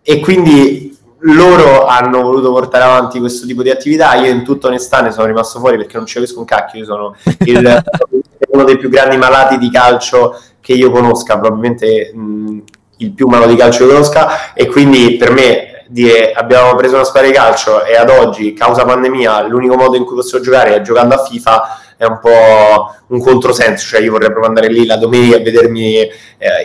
[0.02, 0.92] e quindi
[1.23, 5.27] loro hanno voluto portare avanti questo tipo di attività, io in tutta onestà ne sono
[5.27, 7.83] rimasto fuori perché non ci capisco un cacchio, io sono il,
[8.49, 12.63] uno dei più grandi malati di calcio che io conosca, probabilmente mh,
[12.97, 14.53] il più malato di calcio che conosca.
[14.53, 18.86] E quindi per me dire abbiamo preso una squadra di calcio e ad oggi, causa
[18.86, 23.21] pandemia, l'unico modo in cui posso giocare è giocando a FIFA è un po' un
[23.21, 26.12] controsenso, cioè io vorrei proprio andare lì la domenica e vedermi eh,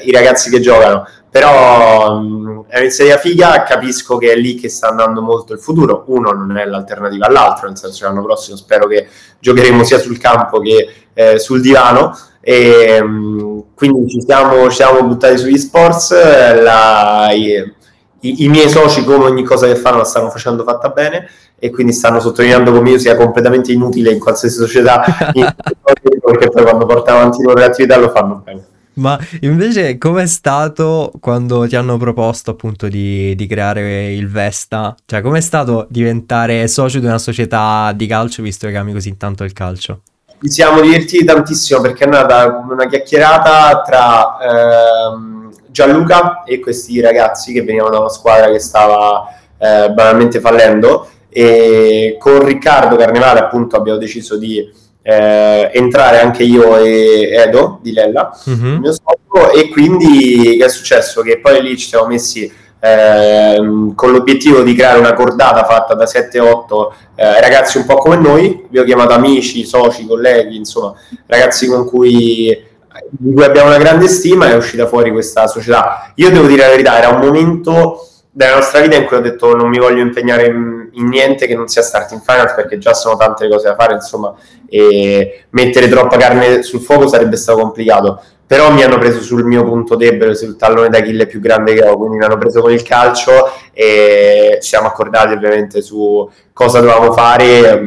[0.05, 4.89] i ragazzi che giocano, però mh, è un'iniziativa figa, capisco che è lì che sta
[4.89, 8.87] andando molto il futuro, uno non è l'alternativa all'altro, nel senso che l'anno prossimo spero
[8.87, 9.07] che
[9.39, 15.03] giocheremo sia sul campo che eh, sul divano, e, mh, quindi ci siamo, ci siamo
[15.03, 17.75] buttati sugli sports, la, i,
[18.21, 21.71] i, i, miei soci come ogni cosa che fanno la stanno facendo fatta bene e
[21.71, 27.19] quindi stanno sottolineando come io sia completamente inutile in qualsiasi società perché poi quando portano
[27.19, 28.67] avanti le loro attività lo fanno bene.
[28.99, 34.95] Ma invece com'è stato quando ti hanno proposto appunto di, di creare il Vesta?
[35.07, 39.45] Cioè com'è stato diventare socio di una società di calcio visto che ami così tanto
[39.45, 40.01] il calcio?
[40.41, 47.53] Ci siamo divertiti tantissimo perché è nata una chiacchierata tra ehm, Gianluca e questi ragazzi
[47.53, 53.77] che venivano da una squadra che stava eh, banalmente fallendo e con Riccardo Carnevale appunto
[53.77, 58.73] abbiamo deciso di eh, entrare anche io e Edo di Lella, mm-hmm.
[58.75, 61.23] il mio socio, e quindi che è successo?
[61.23, 63.57] Che poi lì ci siamo messi eh,
[63.95, 68.67] con l'obiettivo di creare una cordata fatta da 7-8 eh, ragazzi un po' come noi,
[68.69, 70.93] vi ho chiamato amici, soci, colleghi, insomma,
[71.27, 72.67] ragazzi con cui
[73.11, 76.13] di cui abbiamo una grande stima è uscita fuori questa società.
[76.17, 79.57] Io devo dire la verità, era un momento della nostra vita in cui ho detto
[79.57, 83.17] non mi voglio impegnare in, in niente che non sia starting finance perché già sono
[83.17, 84.35] tante le cose da fare, insomma,
[84.69, 88.21] e mettere troppa carne sul fuoco sarebbe stato complicato.
[88.47, 91.99] Però mi hanno preso sul mio punto debole, sul tallone d'Achille più grande che ho,
[91.99, 93.33] quindi mi hanno preso con il calcio
[93.73, 97.79] e ci siamo accordati ovviamente su cosa dovevamo fare.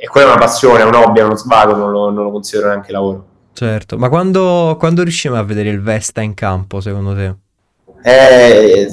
[0.00, 2.30] E quella è una passione, è un hobby, è uno svago, non lo, non lo
[2.30, 3.24] considero neanche lavoro.
[3.52, 7.34] Certo, ma quando, quando riusciamo a vedere il Vesta in campo, secondo te?
[8.04, 8.86] Eh,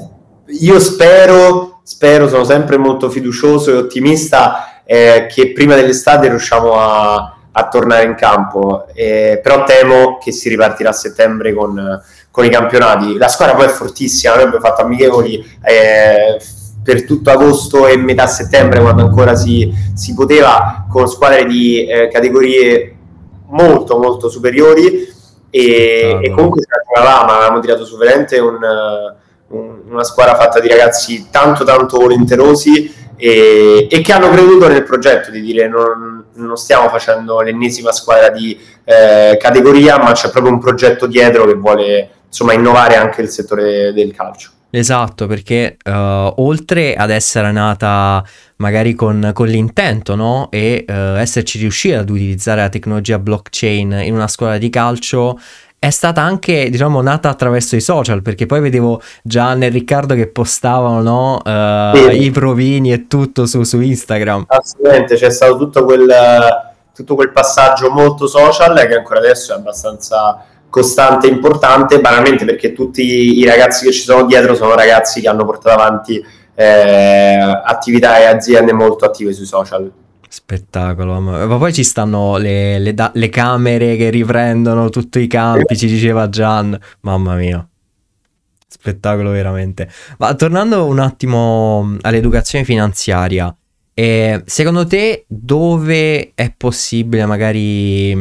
[0.48, 7.36] io spero, spero, sono sempre molto fiducioso e ottimista eh, che prima dell'estate riusciamo a,
[7.52, 12.00] a tornare in campo, eh, però temo che si ripartirà a settembre con,
[12.30, 13.18] con, i campionati.
[13.18, 16.40] La squadra poi è fortissima, noi abbiamo fatto amichevoli eh,
[16.84, 22.08] per tutto agosto e metà settembre quando ancora si, si poteva con squadre di eh,
[22.08, 22.96] categorie
[23.48, 25.08] molto molto superiori.
[25.50, 28.60] E, ah, e comunque ce la avevamo tirato su veramente un
[29.50, 35.32] una squadra fatta di ragazzi tanto tanto volenterosi e, e, che hanno creduto nel progetto
[35.32, 40.60] di dire non, non stiamo facendo l'ennesima squadra di eh, categoria ma c'è proprio un
[40.60, 46.94] progetto dietro che vuole insomma innovare anche il settore del calcio Esatto, perché uh, oltre
[46.94, 48.24] ad essere nata
[48.58, 50.50] magari con, con l'intento, no?
[50.52, 55.40] E uh, esserci riusciti ad utilizzare la tecnologia blockchain in una scuola di calcio,
[55.80, 60.28] è stata anche, diciamo, nata attraverso i social, perché poi vedevo Gian e Riccardo che
[60.28, 62.24] postavano no, uh, sì.
[62.24, 64.44] i provini e tutto su, su, Instagram.
[64.48, 66.06] Assolutamente, c'è stato tutto quel,
[66.94, 72.74] tutto quel passaggio molto social che ancora adesso è abbastanza costante e importante, banalmente perché
[72.74, 76.22] tutti i ragazzi che ci sono dietro sono ragazzi che hanno portato avanti
[76.56, 79.90] eh, attività e aziende molto attive sui social.
[80.32, 85.76] Spettacolo, ma poi ci stanno le, le, da- le, camere che riprendono tutti i campi,
[85.76, 87.68] ci diceva Gian, mamma mia,
[88.68, 89.90] spettacolo veramente.
[90.20, 93.54] Ma tornando un attimo all'educazione finanziaria,
[93.96, 98.12] eh, secondo te dove è possibile magari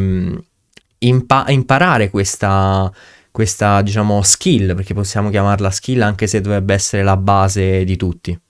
[1.00, 2.90] impa- imparare questa,
[3.30, 8.40] questa, diciamo, skill, perché possiamo chiamarla skill anche se dovrebbe essere la base di tutti?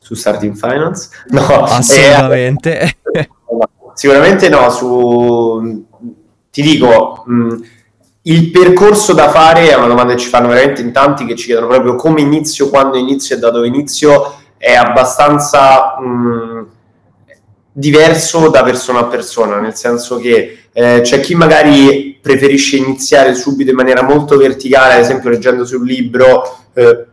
[0.00, 1.10] Su Starting Finance?
[1.30, 2.80] No, assolutamente.
[3.12, 3.28] Eh,
[3.94, 5.86] sicuramente no, su...
[6.50, 7.60] ti dico, mh,
[8.22, 11.46] il percorso da fare è una domanda che ci fanno veramente in tanti che ci
[11.46, 16.66] chiedono proprio come inizio, quando inizio e da dove inizio, è abbastanza mh,
[17.72, 23.70] diverso da persona a persona, nel senso che eh, c'è chi magari preferisce iniziare subito
[23.70, 27.06] in maniera molto verticale, ad esempio leggendo sul libro, eh,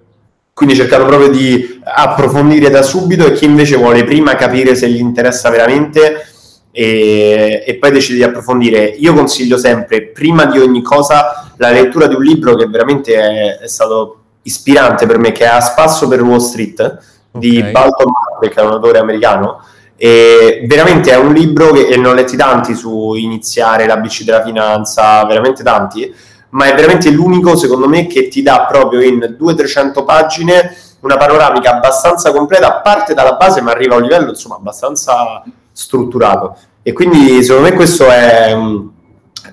[0.57, 4.97] quindi cercano proprio di approfondire da subito e chi invece vuole prima capire se gli
[4.97, 6.25] interessa veramente
[6.71, 8.85] e, e, poi decide di approfondire.
[8.85, 13.59] Io consiglio sempre, prima di ogni cosa, la lettura di un libro che veramente è,
[13.59, 16.99] è stato ispirante per me, che è A spasso per Wall Street, okay.
[17.39, 19.61] di Balton Mark, che è un autore americano,
[19.95, 25.23] e veramente è un libro che ne ho letti tanti su iniziare l'ABC della finanza,
[25.25, 26.11] veramente tanti,
[26.57, 31.75] ma è veramente l'unico, secondo me, che ti dà proprio in 200-300 pagine una panoramica
[31.75, 37.43] abbastanza completa, parte dalla base ma arriva a un livello insomma abbastanza strutturato e quindi
[37.43, 38.57] secondo me questo è,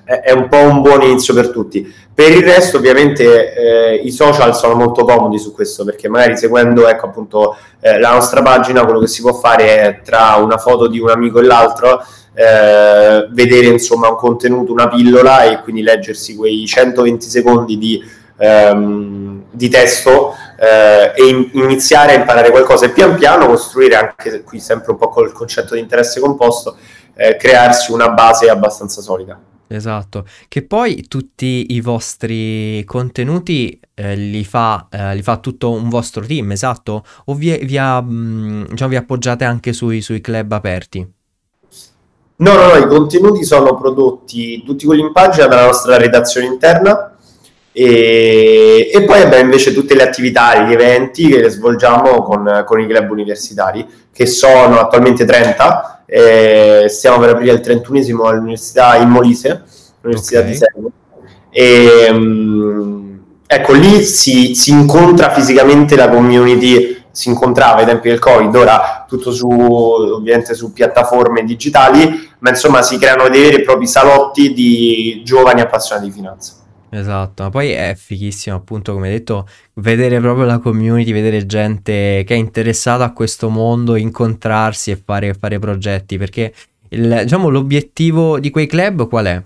[0.03, 1.93] è un po' un buon inizio per tutti.
[2.11, 6.87] Per il resto ovviamente eh, i social sono molto comodi su questo perché magari seguendo
[6.87, 10.87] ecco, appunto, eh, la nostra pagina quello che si può fare è tra una foto
[10.87, 12.03] di un amico e l'altro
[12.35, 18.03] eh, vedere insomma un contenuto, una pillola e quindi leggersi quei 120 secondi di,
[18.37, 24.43] ehm, di testo eh, e in, iniziare a imparare qualcosa e pian piano costruire anche
[24.43, 26.77] qui sempre un po' col concetto di interesse composto
[27.15, 29.39] eh, crearsi una base abbastanza solida.
[29.67, 35.89] Esatto, che poi tutti i vostri contenuti eh, li, fa, eh, li, fa, tutto un
[35.89, 37.03] vostro team, esatto?
[37.25, 41.13] O vi, vi, ha, mh, mm, diciamo, vi appoggiate anche sui, sui, club aperti?
[42.37, 47.15] No, no, no, i contenuti sono prodotti tutti quelli in pagina dalla nostra redazione interna
[47.71, 52.87] e, e poi abbiamo invece tutte le attività, gli eventi che svolgiamo con, con i
[52.87, 59.63] club universitari, che sono attualmente 30 eh, stiamo per aprire il 31esimo all'Università in Molise,
[60.01, 60.51] l'Università okay.
[60.51, 60.91] di Servo.
[61.49, 68.19] E, um, ecco, lì si, si, incontra fisicamente la community, si incontrava ai tempi del
[68.19, 73.63] Covid, ora tutto su, ovviamente su piattaforme digitali, ma insomma si creano dei veri e
[73.63, 76.55] propri salotti di giovani appassionati di finanza.
[76.89, 82.23] Esatto, ma poi è fighissimo appunto come hai detto vedere proprio la community, vedere gente
[82.25, 86.53] che è interessata a questo mondo, incontrarsi e fare, fare progetti, perché
[86.89, 89.41] il, diciamo l'obiettivo di quei club qual è?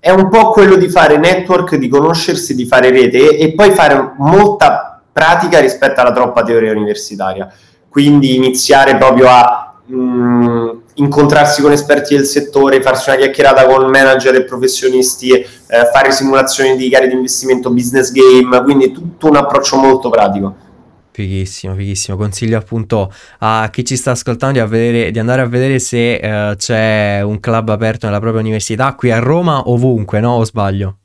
[0.00, 4.14] È un po' quello di fare network, di conoscersi, di fare rete e poi fare
[4.16, 4.87] molta
[5.18, 7.52] pratica rispetto alla troppa teoria universitaria.
[7.88, 13.90] Quindi iniziare proprio a mh, mm, incontrarsi con esperti del settore, farsi una chiacchierata con
[13.90, 15.46] manager e professionisti, eh,
[15.92, 20.66] fare simulazioni di gare di investimento, business game, quindi tutto un approccio molto pratico.
[21.10, 22.16] Fighissimo, fighissimo.
[22.16, 26.54] Consiglio appunto a chi ci sta ascoltando di, vedere, di andare a vedere se eh,
[26.56, 30.34] c'è un club aperto nella propria università, qui a Roma, ovunque, no?
[30.34, 30.98] O sbaglio?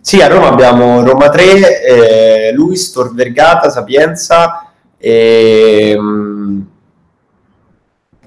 [0.00, 5.94] Sì, a Roma abbiamo Roma 3, eh, Luis, Tor Vergata, Sapienza e...
[5.98, 6.60] Mh, mm,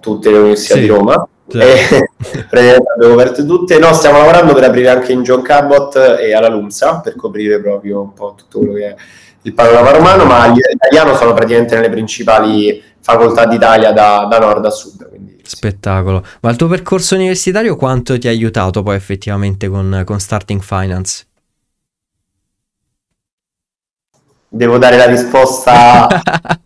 [0.02, 0.82] tutte le università sì.
[0.82, 1.26] di Roma.
[2.52, 2.84] Certo.
[2.96, 3.78] abbiamo aperte tutte.
[3.78, 8.02] No, stiamo lavorando per aprire anche in John Cabot e alla LUMSA per coprire proprio
[8.02, 8.96] un po' tutto quello che è
[9.42, 14.70] il panorama romano, ma l'italiano sono praticamente nelle principali facoltà d'Italia da, da nord a
[14.70, 15.10] sud.
[15.10, 16.24] Quindi, Spettacolo.
[16.42, 21.26] Ma il tuo percorso universitario quanto ti ha aiutato poi effettivamente con, con Starting Finance?
[24.54, 26.08] Devo dare la risposta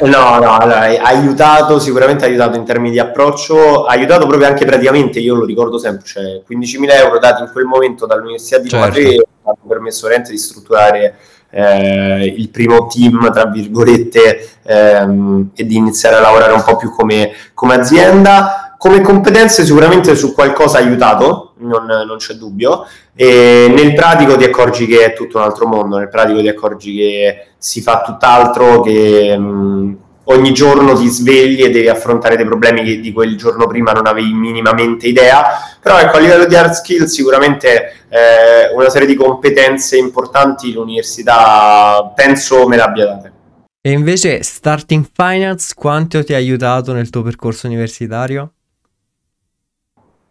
[0.00, 4.48] No, no, allora, ha aiutato, sicuramente ha aiutato in termini di approccio, ha aiutato proprio
[4.48, 8.68] anche praticamente, io lo ricordo sempre, cioè 15.000 euro dati in quel momento dall'Università di
[8.68, 8.92] certo.
[8.92, 9.02] 3
[9.42, 11.16] hanno permesso veramente di strutturare
[11.50, 16.92] eh, il primo team, tra virgolette, ehm, e di iniziare a lavorare un po' più
[16.92, 23.72] come, come azienda come competenze sicuramente su qualcosa ha aiutato, non, non, c'è dubbio, e
[23.74, 27.46] nel pratico ti accorgi che è tutto un altro mondo, nel pratico ti accorgi che
[27.58, 29.96] si fa tutt'altro, che mh,
[30.30, 34.06] ogni giorno ti svegli e devi affrontare dei problemi che di quel giorno prima non
[34.06, 35.44] avevi minimamente idea,
[35.80, 42.12] però ecco a livello di hard skill sicuramente eh, una serie di competenze importanti l'università
[42.14, 43.32] penso me l'abbia date.
[43.80, 48.52] E invece Starting Finance quanto ti ha aiutato nel tuo percorso universitario?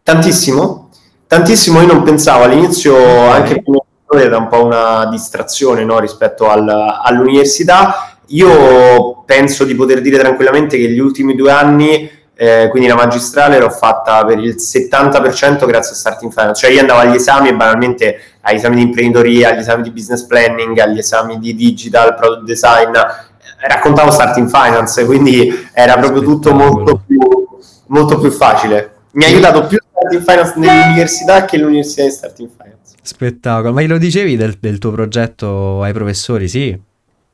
[0.04, 0.87] Tantissimo,
[1.28, 1.82] tantissimo.
[1.82, 2.96] Io non pensavo all'inizio,
[3.30, 8.18] anche per me era un po' una distrazione no, rispetto al, all'università.
[8.28, 13.60] Io penso di poter dire tranquillamente che gli ultimi due anni, eh, quindi la magistrale,
[13.60, 16.62] l'ho fatta per il 70% grazie a Starting Finance.
[16.62, 20.26] Cioè io andavo agli esami e banalmente agli esami di imprenditoria, agli esami di business
[20.26, 22.92] planning, agli esami di digital, product design,
[23.60, 27.20] raccontavo Starting Finance, quindi era proprio tutto molto più,
[27.88, 28.92] molto più facile.
[29.12, 32.96] Mi ha aiutato più Starting Finance nell'università che l'università di Starting Finance.
[33.02, 36.78] Spettacolo, ma glielo dicevi del, del tuo progetto ai professori, sì?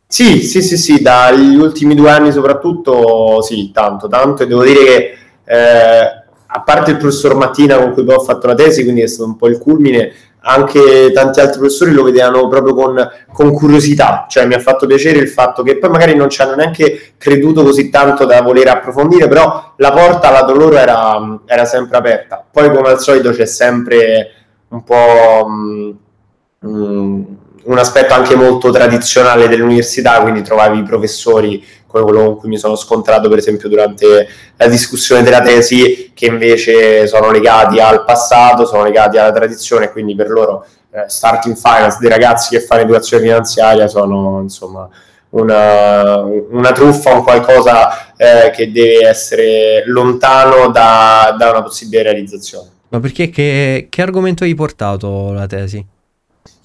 [0.07, 4.83] Sì, sì, sì, sì, dagli ultimi due anni soprattutto, sì, tanto, tanto, e devo dire
[4.83, 5.13] che
[5.45, 9.07] eh, a parte il professor Mattina con cui poi ho fatto la tesi, quindi è
[9.07, 10.11] stato un po' il culmine,
[10.45, 15.19] anche tanti altri professori lo vedevano proprio con, con, curiosità, cioè mi ha fatto piacere
[15.19, 19.27] il fatto che poi magari non ci hanno neanche creduto così tanto da voler approfondire,
[19.27, 22.45] però la porta lato loro era, era sempre aperta.
[22.51, 24.31] Poi come al solito c'è sempre
[24.69, 31.63] un po' mh, mh, un aspetto anche molto tradizionale dell'università, quindi trovavi i professori
[31.93, 34.27] come quello con cui mi sono scontrato per esempio durante
[34.57, 40.15] la discussione della tesi, che invece sono legati al passato, sono legati alla tradizione, quindi
[40.15, 44.89] per loro eh, starting finance, dei ragazzi che fanno educazione finanziaria sono insomma
[45.29, 52.69] una, una truffa, un qualcosa eh, che deve essere lontano da, da, una possibile realizzazione.
[52.89, 55.85] Ma perché che, che argomento hai portato la tesi?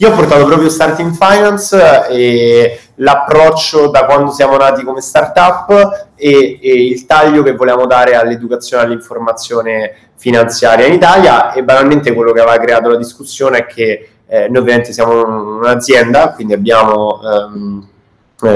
[0.01, 6.61] Io ho portato proprio Starting Finance e l'approccio da quando siamo nati come startup e,
[6.63, 12.31] e il taglio che vogliamo dare all'educazione e all'informazione finanziaria in Italia e banalmente quello
[12.31, 17.89] che aveva creato la discussione è che eh, noi ovviamente siamo un'azienda, quindi abbiamo um,
[18.43, 18.49] eh,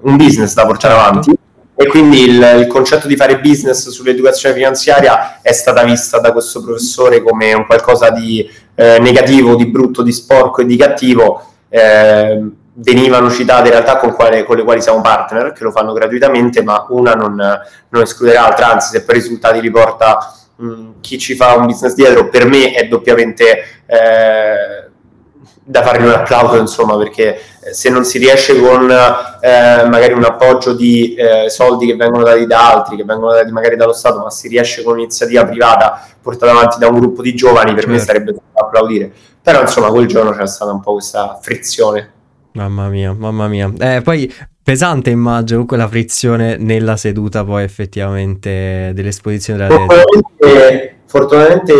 [0.00, 1.08] un business da portare certo.
[1.08, 1.38] avanti
[1.76, 6.62] e quindi il, il, concetto di fare business sull'educazione finanziaria è stata vista da questo
[6.62, 11.46] professore come un qualcosa di eh, negativo, di brutto, di sporco e di cattivo.
[11.68, 12.42] Eh,
[12.76, 16.62] venivano citate in realtà con, quale, con, le quali siamo partner, che lo fanno gratuitamente,
[16.62, 21.54] ma una non, non esclude l'altra, anzi se per risultati riporta mh, chi ci fa
[21.54, 24.83] un business dietro, per me è doppiamente eh,
[25.66, 30.24] da fargli un applauso, insomma, perché eh, se non si riesce con eh, magari un
[30.24, 34.18] appoggio di eh, soldi che vengono dati da altri, che vengono dati magari dallo Stato,
[34.18, 37.90] ma si riesce con un'iniziativa privata portata avanti da un gruppo di giovani, per certo.
[37.90, 39.10] me sarebbe da applaudire.
[39.42, 42.12] Però insomma quel giorno c'è stata un po' questa frizione.
[42.52, 43.72] Mamma mia, mamma mia.
[43.78, 51.72] Eh, poi pesante immagino quella frizione nella seduta poi effettivamente dell'esposizione della fortunatamente, fortunatamente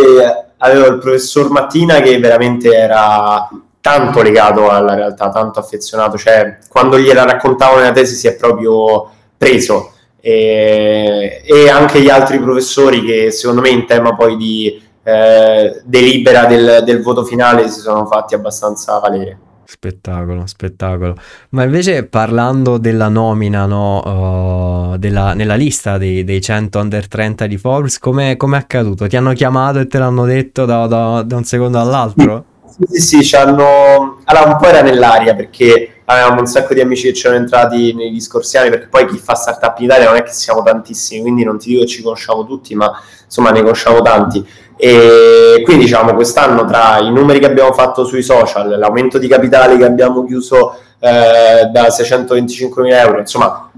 [0.58, 3.48] avevo il professor Mattina che veramente era
[3.84, 9.10] tanto legato alla realtà, tanto affezionato, cioè quando gliela raccontavo nella tesi si è proprio
[9.36, 15.82] preso e, e anche gli altri professori che secondo me in tema poi di eh,
[15.84, 19.38] delibera del, del voto finale si sono fatti abbastanza valere.
[19.66, 21.16] Spettacolo, spettacolo.
[21.50, 27.46] Ma invece parlando della nomina, no, uh, della, nella lista dei, dei 100 under 30
[27.46, 29.06] di Forbes, come è accaduto?
[29.06, 32.46] Ti hanno chiamato e te l'hanno detto da, da, da un secondo all'altro?
[32.76, 34.18] Sì, sì, sì, ci hanno...
[34.24, 38.10] Allora, un po' era nell'aria perché avevamo un sacco di amici che c'erano entrati nei
[38.10, 41.44] discorsi anni, perché poi chi fa startup in Italia non è che siamo tantissimi, quindi
[41.44, 42.92] non ti dico che ci conosciamo tutti, ma
[43.24, 44.44] insomma ne conosciamo tanti.
[44.76, 49.76] E quindi diciamo quest'anno tra i numeri che abbiamo fatto sui social, l'aumento di capitale
[49.76, 53.70] che abbiamo chiuso eh, da 625 mila euro, insomma,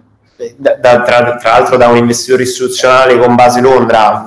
[0.56, 4.24] da, da, tra, tra, l'altro da un investitore istituzionale con base Londra,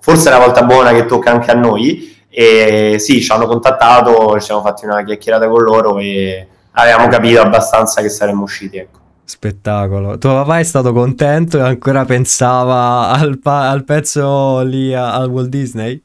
[0.00, 4.38] forse è una volta buona che tocca anche a noi e sì, ci hanno contattato,
[4.38, 8.78] ci siamo fatti una chiacchierata con loro e avevamo capito abbastanza che saremmo usciti.
[8.78, 8.98] Ecco.
[9.24, 10.16] Spettacolo.
[10.18, 15.28] Tuo papà è stato contento e ancora pensava al, pa- al pezzo lì a- al
[15.28, 16.02] Walt Disney?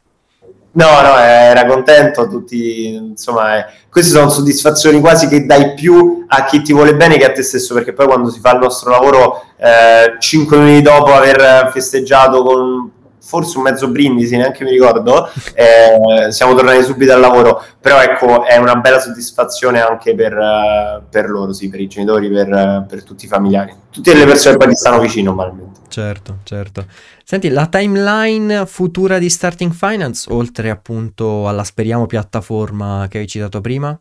[0.73, 6.43] No, no, era contento, tutti, insomma, eh, queste sono soddisfazioni quasi che dai più a
[6.43, 8.91] chi ti vuole bene che a te stesso, perché poi quando si fa il nostro
[8.91, 12.91] lavoro, eh, 5 minuti dopo aver festeggiato con
[13.25, 18.45] forse un mezzo brindisi, neanche mi ricordo, eh, siamo tornati subito al lavoro, però ecco
[18.45, 22.85] è una bella soddisfazione anche per, uh, per loro, sì, per i genitori, per, uh,
[22.87, 25.79] per, tutti i familiari, tutte le persone che ti stanno vicino normalmente.
[25.87, 26.85] Certo, certo.
[27.23, 33.61] Senti, la timeline futura di Starting Finance, oltre appunto alla speriamo piattaforma che hai citato
[33.61, 33.99] prima?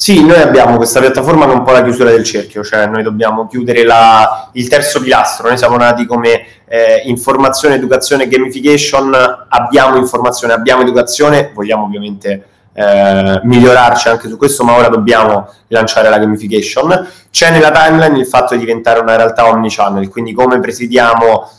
[0.00, 3.02] Sì, noi abbiamo questa piattaforma che è un po' la chiusura del cerchio, cioè noi
[3.02, 9.12] dobbiamo chiudere la, il terzo pilastro, noi siamo nati come eh, informazione, educazione, gamification,
[9.48, 16.08] abbiamo informazione, abbiamo educazione, vogliamo ovviamente eh, migliorarci anche su questo, ma ora dobbiamo lanciare
[16.08, 17.08] la gamification.
[17.32, 21.50] C'è nella timeline il fatto di diventare una realtà omnichannel, quindi come presidiamo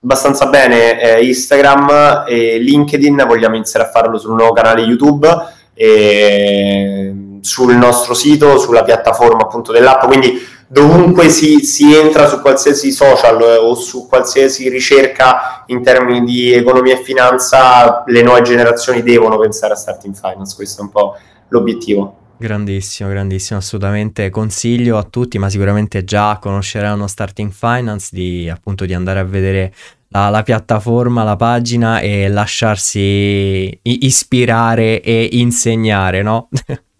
[0.00, 5.28] abbastanza bene eh, Instagram e LinkedIn, vogliamo iniziare a farlo sul nuovo canale YouTube.
[5.74, 12.90] E sul nostro sito, sulla piattaforma appunto dell'app, quindi dovunque si, si entra su qualsiasi
[12.90, 19.02] social eh, o su qualsiasi ricerca in termini di economia e finanza, le nuove generazioni
[19.02, 21.16] devono pensare a Starting Finance, questo è un po'
[21.48, 22.16] l'obiettivo.
[22.38, 28.94] Grandissimo, grandissimo, assolutamente consiglio a tutti, ma sicuramente già conosceranno Starting Finance di appunto di
[28.94, 29.72] andare a vedere
[30.08, 36.48] la, la piattaforma, la pagina e lasciarsi ispirare e insegnare, no?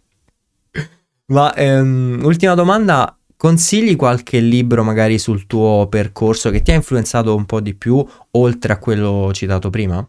[1.26, 7.34] Ma ehm, ultima domanda, consigli qualche libro magari sul tuo percorso che ti ha influenzato
[7.34, 10.06] un po' di più, oltre a quello citato prima?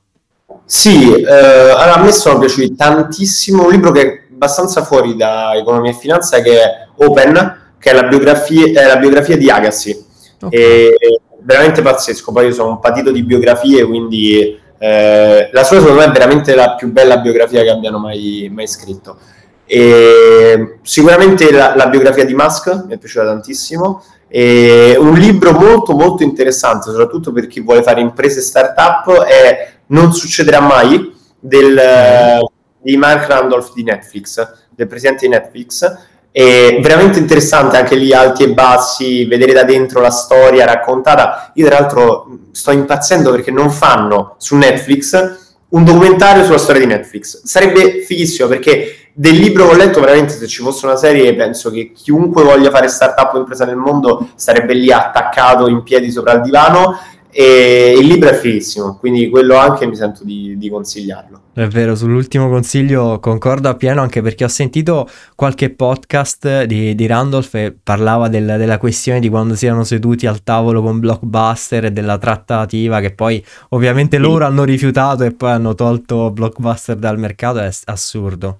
[0.66, 5.54] Sì, eh, allora a me sono piaciuti tantissimo un libro che è abbastanza fuori da
[5.56, 10.06] economia e finanza, che è Open, che è la biografia, è la biografia di Agassi.
[10.42, 10.60] Okay.
[10.60, 16.00] E, veramente pazzesco, poi io sono un patito di biografie, quindi eh, la sua secondo
[16.00, 19.18] me è veramente la più bella biografia che abbiano mai, mai scritto.
[19.66, 24.04] E sicuramente la, la, biografia di Musk mi è piaciuta tantissimo.
[24.28, 30.14] E un libro molto molto interessante, soprattutto per chi vuole fare imprese startup, è Non
[30.14, 31.80] succederà mai del,
[32.82, 35.98] di Mark Randolph di Netflix, del presidente di Netflix.
[36.32, 41.52] È veramente interessante anche lì, alti e bassi, vedere da dentro la storia raccontata.
[41.56, 46.88] Io, tra l'altro, sto impazzendo perché non fanno su Netflix un documentario sulla storia di
[46.88, 47.44] Netflix.
[47.44, 51.72] Sarebbe fighissimo perché del libro che ho letto, veramente, se ci fosse una serie, penso
[51.72, 56.34] che chiunque voglia fare startup o impresa nel mondo sarebbe lì attaccato in piedi sopra
[56.34, 56.98] il divano
[57.32, 61.42] e il libro è fighissimo, quindi quello anche mi sento di, di, consigliarlo.
[61.54, 67.54] È vero, sull'ultimo consiglio concordo appieno anche perché ho sentito qualche podcast di, di Randolph
[67.56, 71.92] e parlava del, della questione di quando si erano seduti al tavolo con Blockbuster e
[71.92, 74.22] della trattativa che poi ovviamente sì.
[74.22, 78.60] loro hanno rifiutato e poi hanno tolto Blockbuster dal mercato, è assurdo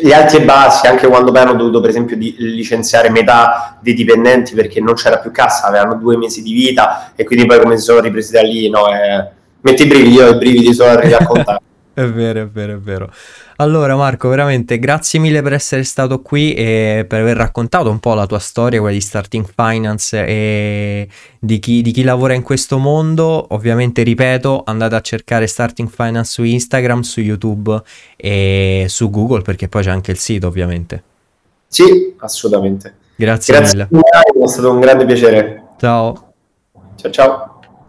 [0.00, 3.94] gli alti e bassi, anche quando poi hanno dovuto per esempio di, licenziare metà dei
[3.94, 7.76] dipendenti perché non c'era più cassa, avevano due mesi di vita e quindi poi come
[7.76, 9.30] si sono ripresi da lì, no, eh,
[9.60, 11.60] metti i brividi, io i brividi solo a raccontare.
[11.94, 13.10] è vero, è vero, è vero.
[13.56, 18.12] Allora Marco, veramente grazie mille per essere stato qui e per aver raccontato un po'
[18.12, 22.76] la tua storia, quella di Starting Finance e di chi, di chi lavora in questo
[22.76, 23.46] mondo.
[23.50, 27.80] Ovviamente ripeto, andate a cercare Starting Finance su Instagram, su YouTube
[28.16, 31.02] e su Google perché poi c'è anche il sito ovviamente.
[31.66, 32.94] Sì, assolutamente.
[33.16, 34.44] Grazie, grazie mille.
[34.44, 35.62] È stato un grande piacere.
[35.78, 36.32] Ciao.
[36.96, 37.55] Ciao ciao.